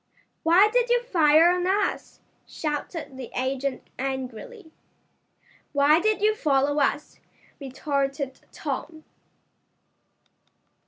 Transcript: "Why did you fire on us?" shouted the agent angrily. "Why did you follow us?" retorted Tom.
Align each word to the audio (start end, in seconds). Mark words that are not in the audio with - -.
"Why 0.41 0.67
did 0.73 0.89
you 0.89 1.03
fire 1.03 1.51
on 1.51 1.67
us?" 1.67 2.21
shouted 2.47 3.17
the 3.17 3.29
agent 3.35 3.87
angrily. 3.99 4.71
"Why 5.73 5.99
did 5.99 6.23
you 6.23 6.33
follow 6.33 6.79
us?" 6.79 7.19
retorted 7.59 8.39
Tom. 8.51 9.03